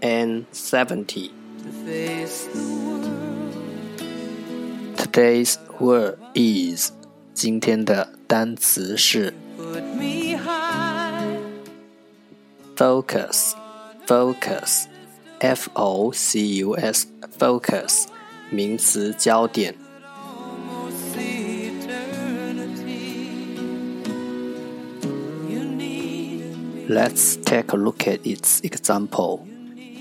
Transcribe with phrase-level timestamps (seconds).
[0.00, 1.30] and seventy.
[4.96, 6.90] Today's word is
[7.32, 9.32] 今天的单词是
[12.76, 13.52] focus
[14.06, 14.84] focus
[15.38, 17.06] f o c u s
[17.38, 18.06] focus
[18.50, 19.74] 名词焦点。
[26.88, 29.46] Let's take a look at its example.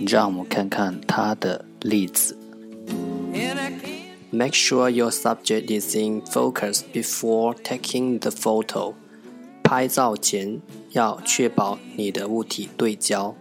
[0.08, 2.38] 让我们看看它的例子。
[4.32, 8.96] Make sure your subject is in focus before taking the photo.
[9.64, 10.60] 拍照前
[10.92, 13.36] 要确保你的物体对焦。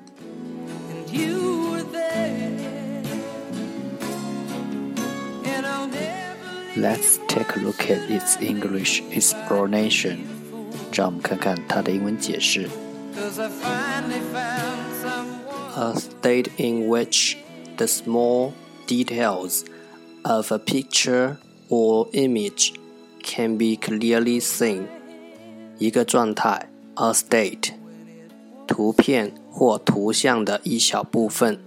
[6.74, 10.18] Let's take a look at its English explanation.
[10.92, 12.68] 让我们看看它的英文解释。
[15.76, 17.36] A state in which
[17.76, 18.52] the small
[18.86, 19.64] details
[20.24, 22.74] of a picture or image
[23.22, 24.86] can be clearly seen.
[25.78, 27.72] 一个状态，a state，
[28.66, 31.58] 图片或图像的一小部分，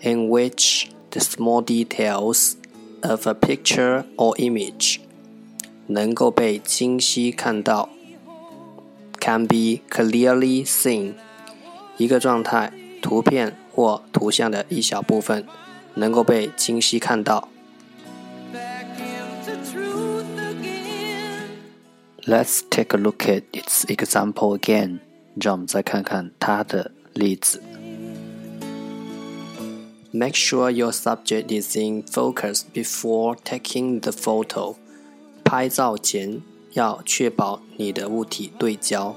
[0.00, 2.54] in which the small details
[3.02, 5.00] of a picture or image
[5.86, 7.90] 能够被清晰看到。
[9.20, 11.14] can be clearly seen，
[11.96, 15.46] 一个状态、 图片或图像的一小部分
[15.94, 17.48] 能够被清晰看到。
[22.26, 25.00] Let's take a look at its example again。
[25.40, 27.62] 让我们再看看它的例子。
[30.12, 34.76] Make sure your subject is in focus before taking the photo。
[35.44, 36.40] 拍照前
[36.72, 39.14] 要确保你的物体对焦。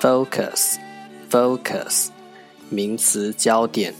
[0.00, 0.76] Focus,
[1.30, 2.08] focus，
[2.70, 3.92] 名词焦点。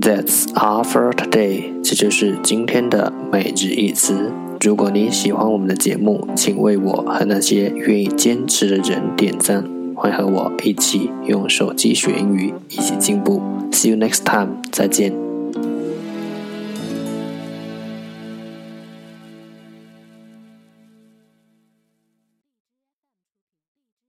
[0.00, 1.72] That's all for today。
[1.82, 4.30] 这就是今天的每日一词。
[4.60, 9.64] 如果你喜欢我们的节目，请为我和那些愿意坚持的人点赞。
[9.96, 13.42] 欢迎和我一起用手机学英语，一起进步。
[13.70, 15.29] See you next time，再见。